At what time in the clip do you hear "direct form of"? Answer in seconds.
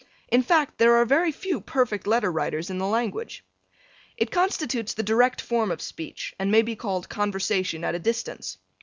5.03-5.79